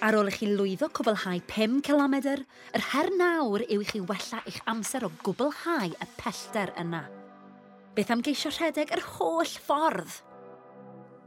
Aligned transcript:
Ar 0.00 0.16
ôl 0.16 0.30
i 0.30 0.32
chi 0.32 0.46
lwyddo 0.48 0.86
cwblhau 0.96 1.40
5 1.44 1.80
km, 1.84 2.14
yr 2.72 2.84
her 2.90 3.08
nawr 3.20 3.60
yw 3.68 3.82
i 3.84 3.86
chi 3.90 3.98
wella 4.08 4.38
eich 4.48 4.56
amser 4.70 5.04
o 5.04 5.10
gwblhau 5.26 5.92
y 5.92 6.06
pellter 6.16 6.72
yna. 6.80 7.02
Beth 7.92 8.12
am 8.14 8.22
geisio 8.24 8.48
rhedeg 8.56 8.94
yr 8.96 9.02
holl 9.18 9.52
ffordd? 9.60 10.14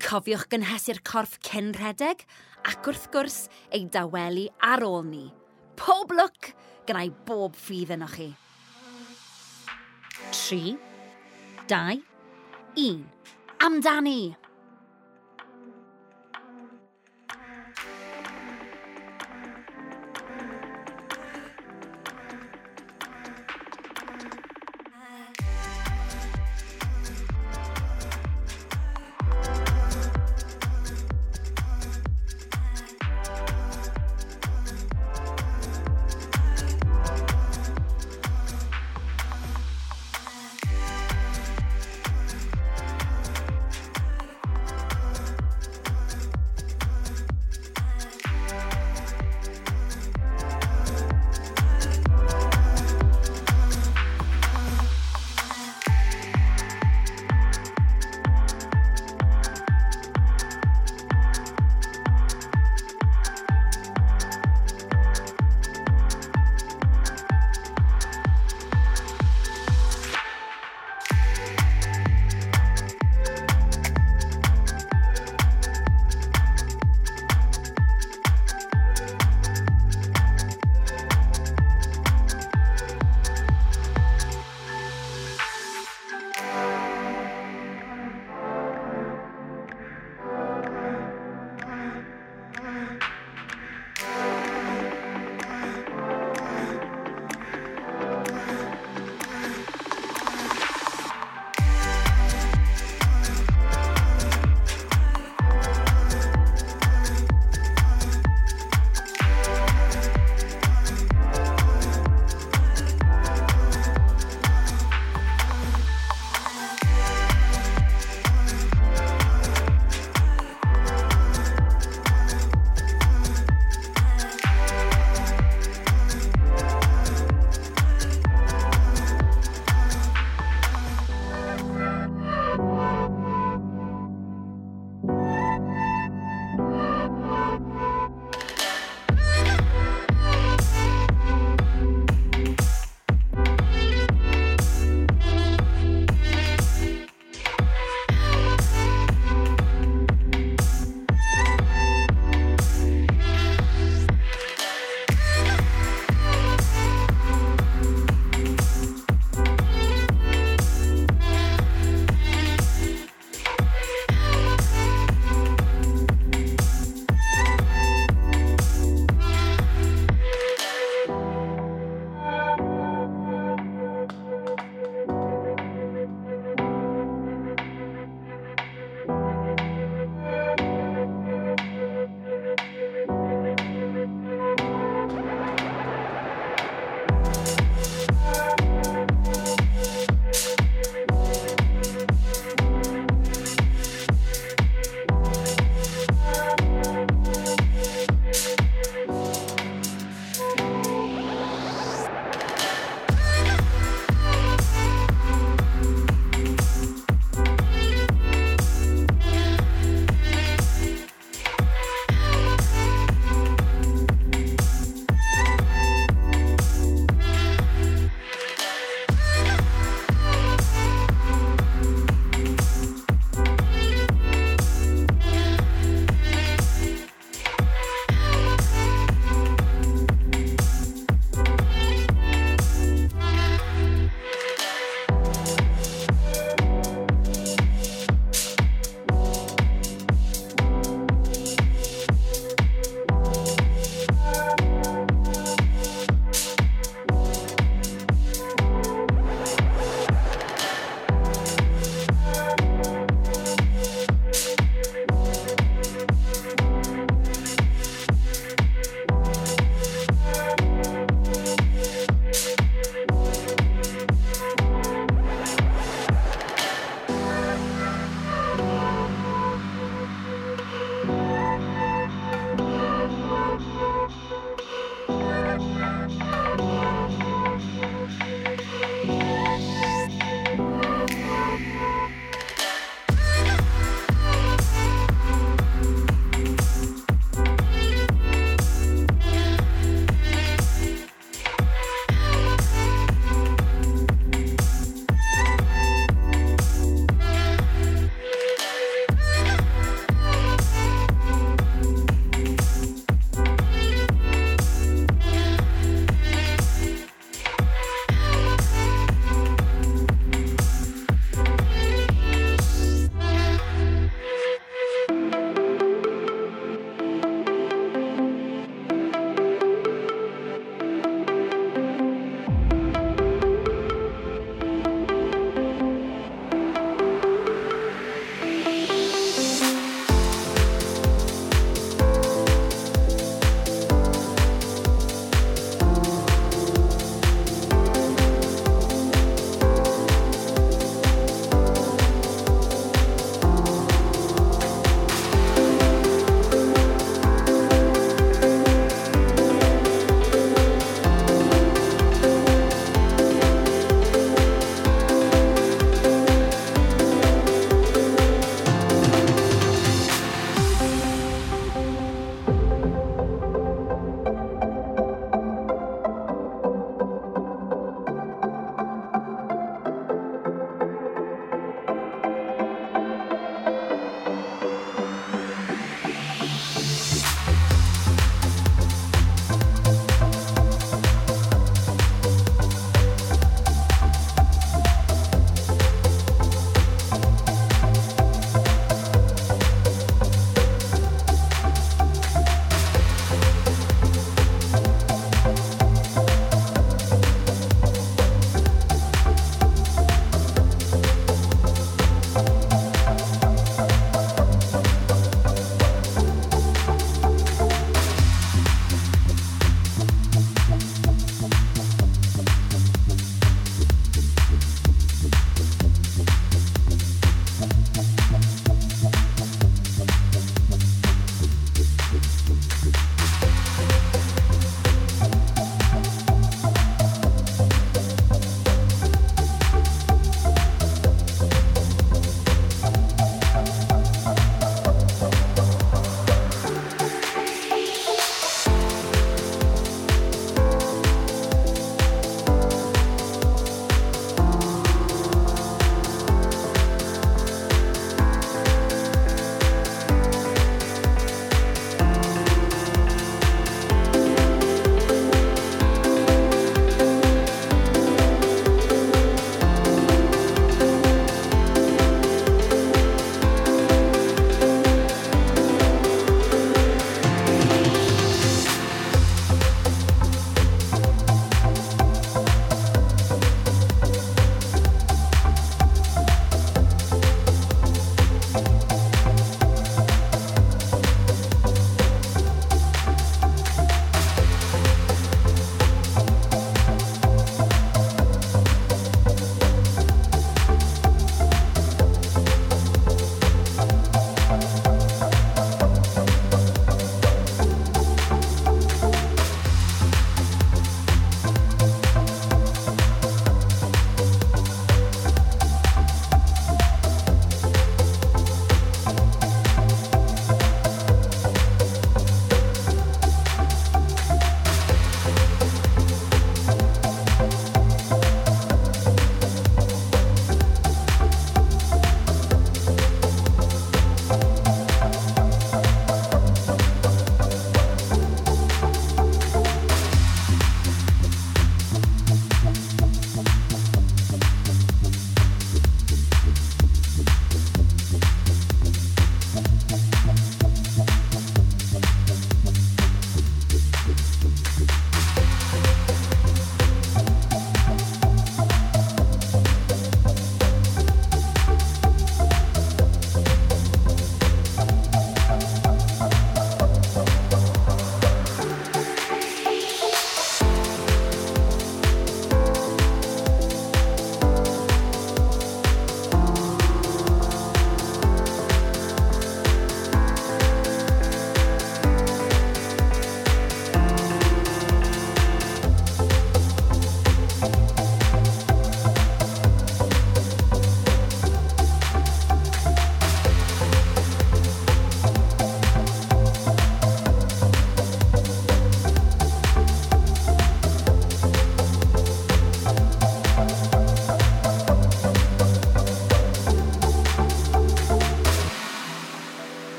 Cofiwch 0.00 0.46
gynhesu'r 0.54 1.02
corff 1.04 1.36
cyn 1.44 1.72
rhedeg 1.76 2.24
ac 2.64 2.88
wrth 2.88 3.04
gwrs 3.12 3.36
ei 3.68 3.84
dawelu 3.92 4.46
ar 4.64 4.84
ôl 4.88 5.04
ni. 5.10 5.26
Pob 5.76 6.14
lwc 6.16 6.54
gyda'i 6.88 7.12
bob 7.28 7.58
ffydd 7.60 7.92
yno 7.98 8.08
chi. 8.16 8.30
3, 10.46 10.72
2, 11.68 12.00
1. 12.80 13.04
Amdani! 13.68 14.22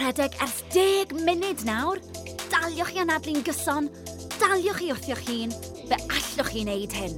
rhedeg 0.00 0.34
ers 0.42 0.54
10 0.72 1.24
munud 1.26 1.64
nawr. 1.68 2.00
Daliwch 2.52 2.92
chi 2.94 3.02
anadlu'n 3.02 3.44
gyson, 3.46 3.90
daliwch 4.40 4.80
chi 4.82 4.92
wrthio'ch 4.94 5.26
hun, 5.28 5.54
fe 5.90 6.00
allwch 6.02 6.48
chi 6.52 6.64
wneud 6.64 6.96
hyn. 7.02 7.16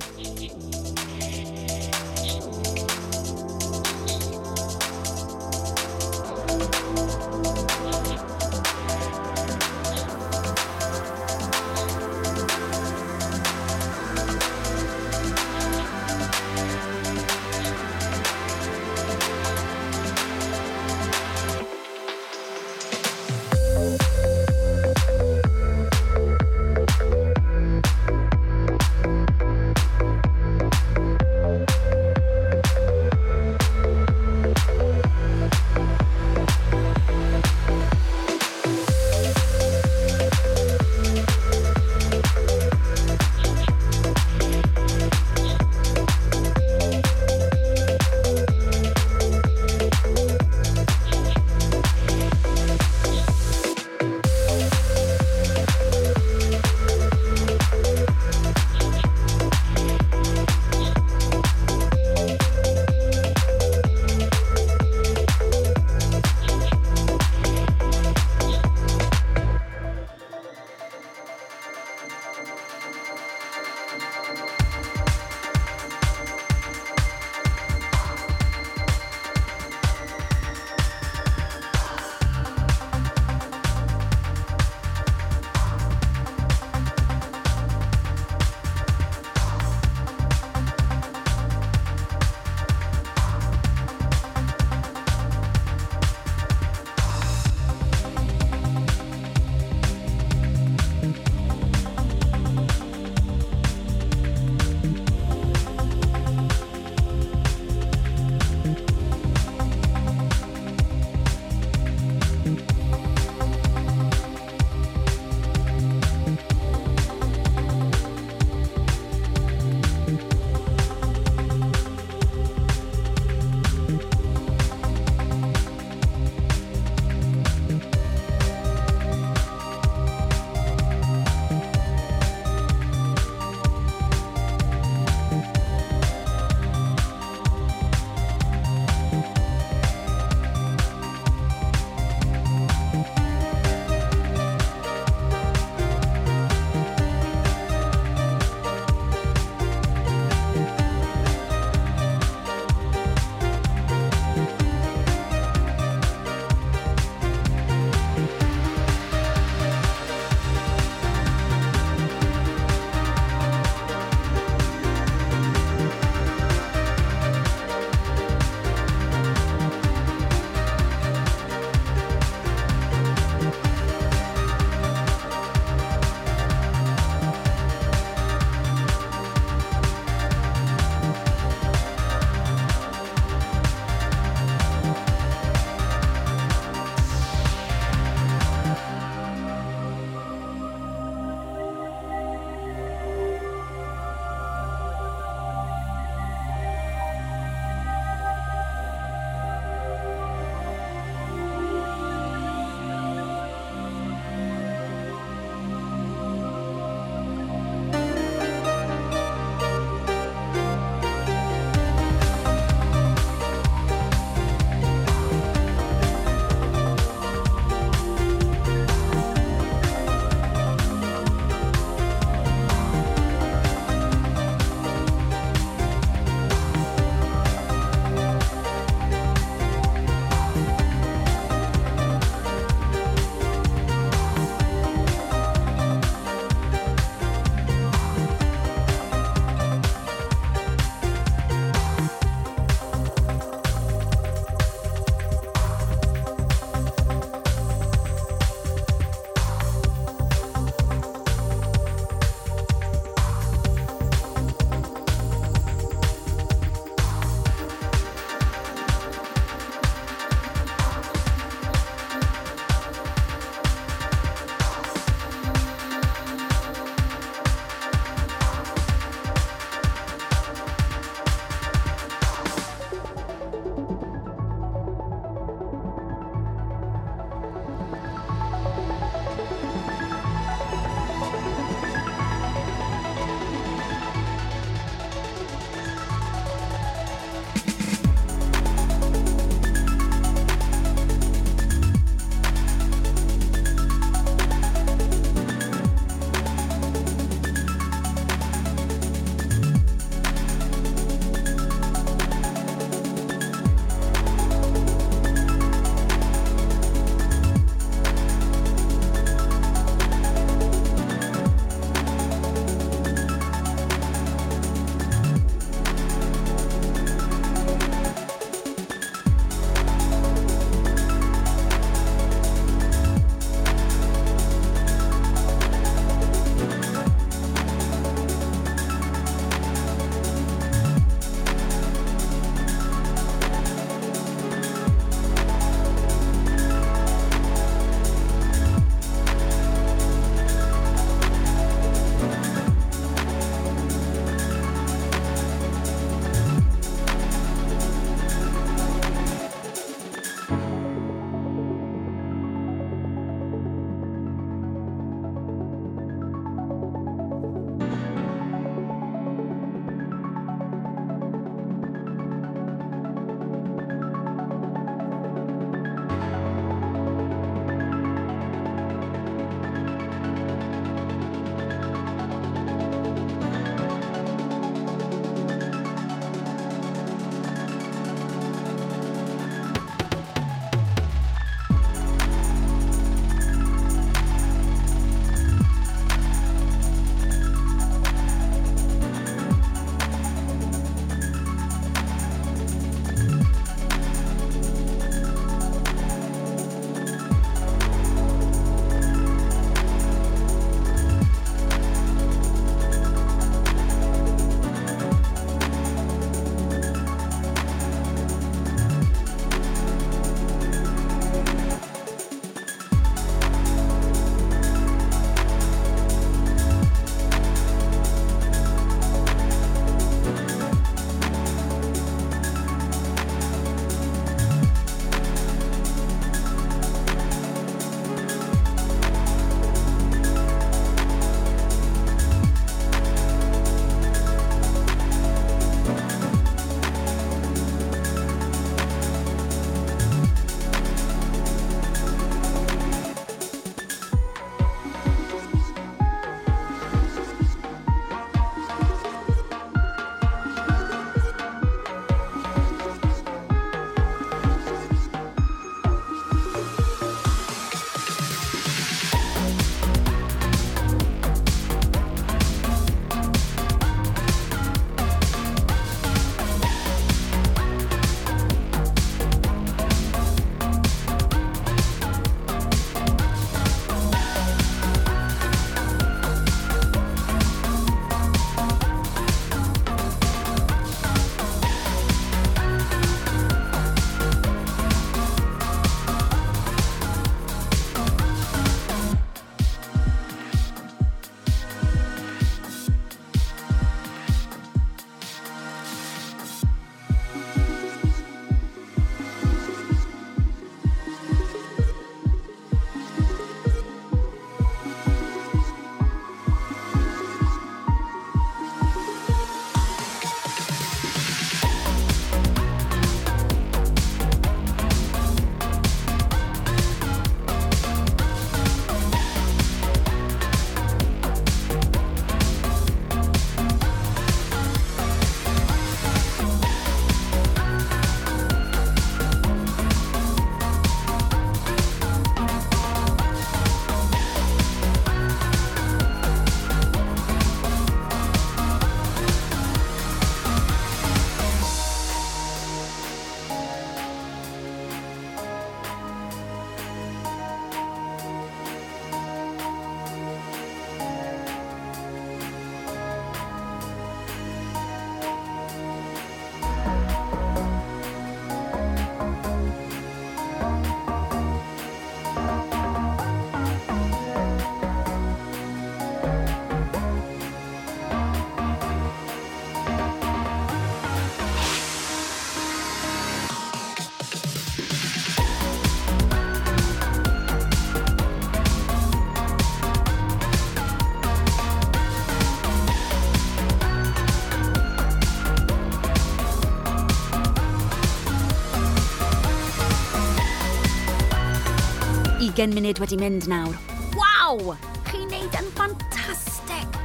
20 592.54 592.76
munud 592.76 592.98
wedi 593.00 593.16
mynd 593.16 593.46
nawr. 593.48 593.76
Waw! 594.20 594.74
Chi'n 595.08 595.22
neud 595.30 595.54
yn 595.56 595.70
ffantastig! 595.72 596.98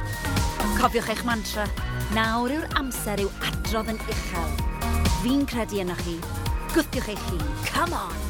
Cofiwch 0.76 1.08
eich 1.14 1.22
mantra. 1.28 1.64
Nawr 2.16 2.52
yw'r 2.58 2.66
amser 2.80 3.22
yw 3.24 3.32
adrodd 3.48 3.88
yn 3.94 4.00
uchel. 4.10 4.56
Fi'n 5.22 5.46
credu 5.48 5.80
yna 5.84 5.96
chi. 6.04 6.18
Gwthiwch 6.76 7.08
eich 7.16 7.24
hun. 7.30 7.46
Come 7.72 7.96
on! 8.04 8.27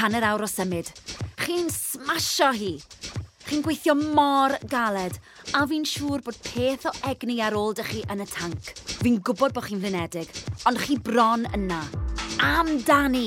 hanner 0.00 0.22
awr 0.26 0.44
o 0.46 0.46
symud. 0.48 0.88
Chi'n 1.44 1.66
smasho 1.74 2.48
hi. 2.56 2.70
Chi'n 3.46 3.60
gweithio 3.66 3.92
mor 4.14 4.54
galed, 4.72 5.16
a 5.58 5.62
fi'n 5.68 5.84
siŵr 5.92 6.22
bod 6.24 6.38
peth 6.48 6.86
o 6.90 6.94
egni 7.12 7.36
ar 7.44 7.56
ôl 7.60 7.74
dych 7.76 7.92
chi 7.92 8.02
yn 8.14 8.22
y 8.24 8.28
tanc. 8.32 8.70
Fi'n 9.04 9.20
gwybod 9.26 9.56
bod 9.56 9.68
chi'n 9.68 9.82
flynedig, 9.84 10.32
ond 10.70 10.80
chi 10.86 10.96
bron 11.08 11.44
yna. 11.56 11.82
Amdani! 12.46 13.26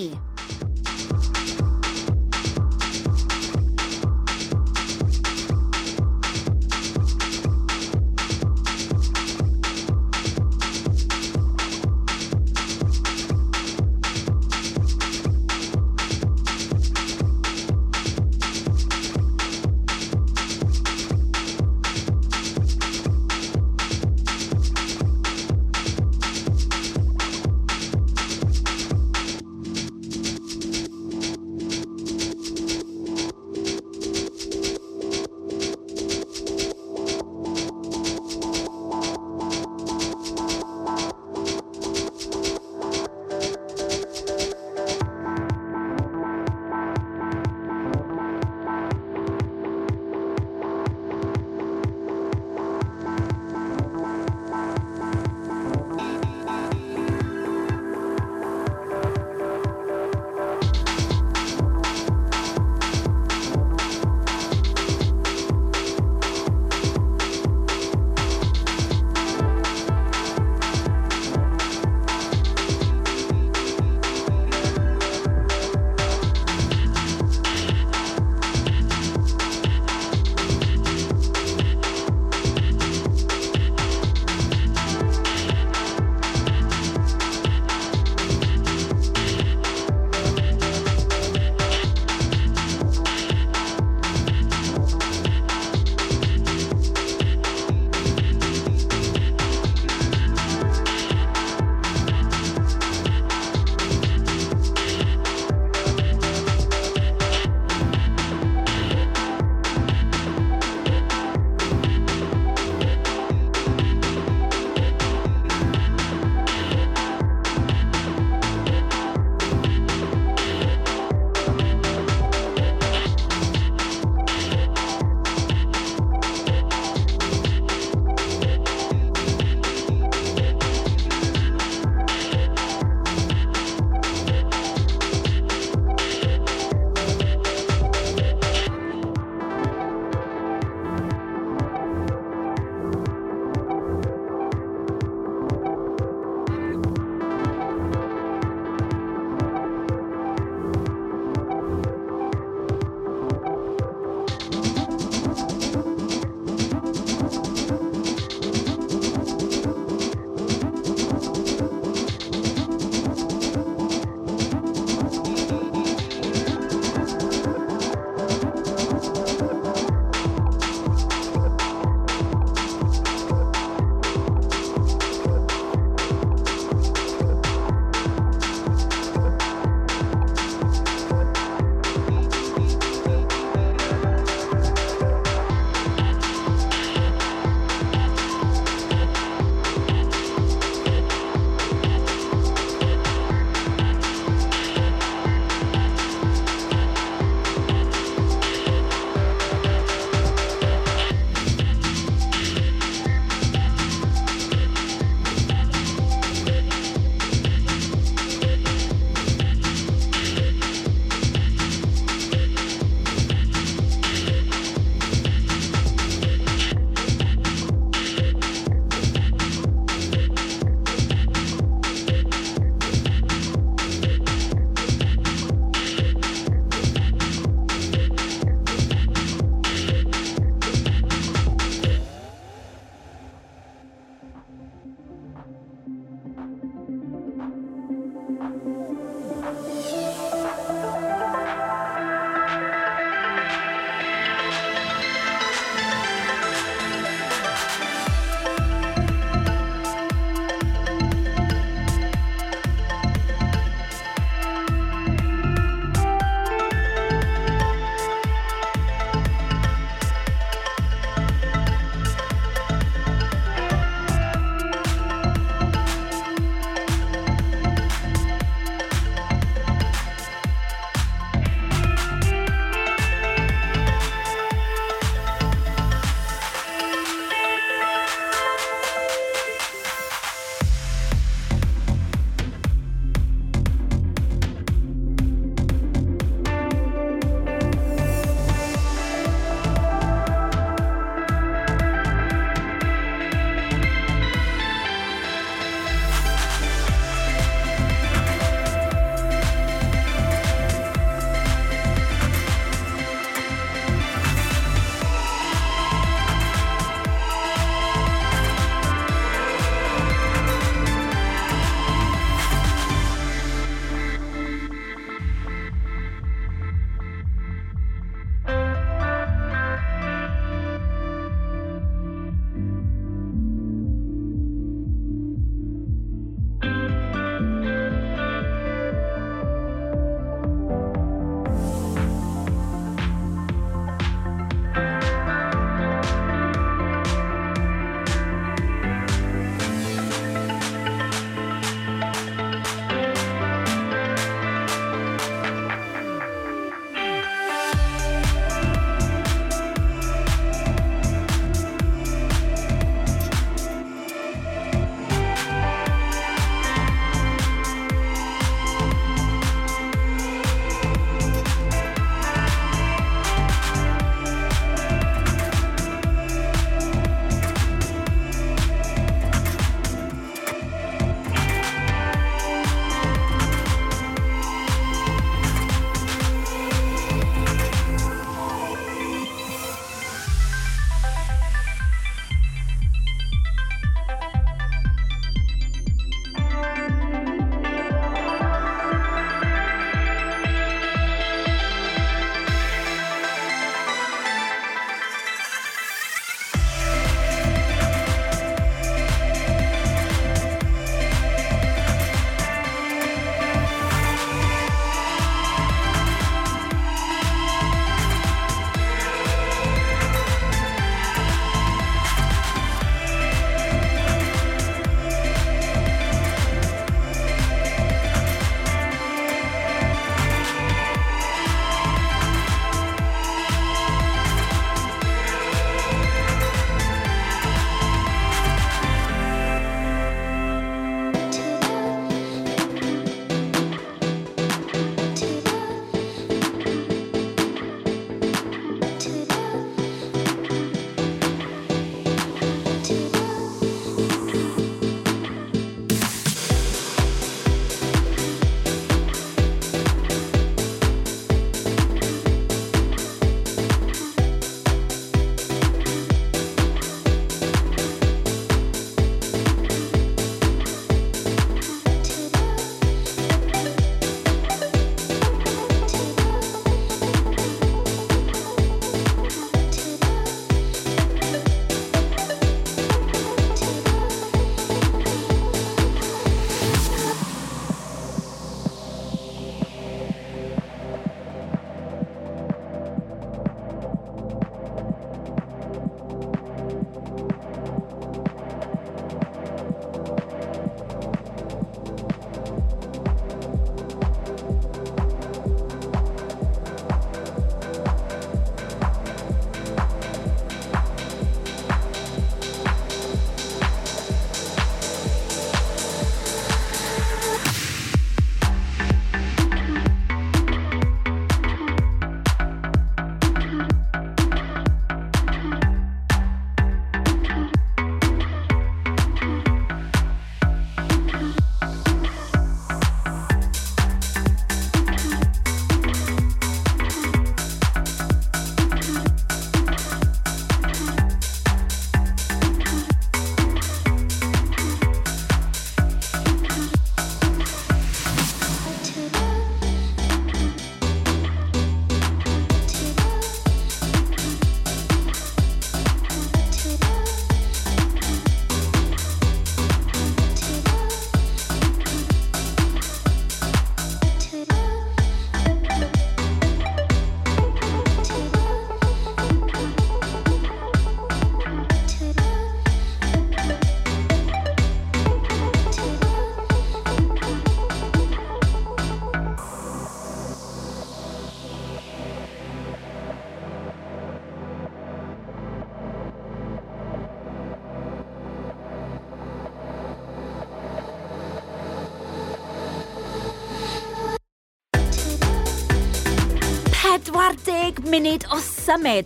munud 587.94 588.26
o 588.34 588.38
symud. 588.42 589.06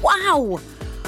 Waw! 0.00 0.56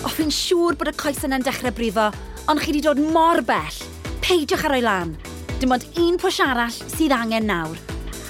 O, 0.05 0.11
fi'n 0.17 0.29
siŵr 0.33 0.77
bod 0.79 0.91
y 0.93 0.97
coes 1.01 1.23
yna'n 1.27 1.45
dechrau 1.47 1.73
brifo, 1.77 2.11
ond 2.51 2.61
chi 2.63 2.71
wedi 2.75 2.83
dod 2.85 3.01
mor 3.17 3.41
bell. 3.49 3.81
Peidiwch 4.25 4.67
ar 4.69 4.77
o'i 4.77 4.85
lan. 4.85 5.15
Dim 5.57 5.73
ond 5.77 5.89
un 6.03 6.21
pwys 6.21 6.43
arall 6.45 6.75
sydd 6.93 7.17
angen 7.17 7.49
nawr. 7.51 7.81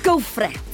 Go 0.07 0.21
for 0.23 0.47
it! 0.51 0.66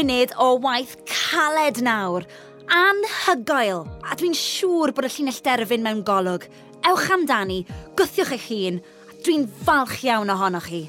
munud 0.00 0.32
o 0.38 0.46
waith 0.64 0.94
caled 1.10 1.80
nawr. 1.84 2.24
Anhygoel, 2.70 3.82
a 4.06 4.14
dwi'n 4.20 4.36
siŵr 4.38 4.92
bod 4.96 5.08
y 5.08 5.10
llinell 5.16 5.40
derfyn 5.48 5.84
mewn 5.84 6.00
golwg. 6.10 6.46
Ewch 6.88 7.08
amdani, 7.16 7.60
gwthiwch 7.98 8.32
eich 8.38 8.48
hun, 8.54 8.80
a 9.10 9.18
dwi'n 9.26 9.44
falch 9.66 9.98
iawn 10.06 10.32
ohonoch 10.38 10.70
chi. 10.72 10.86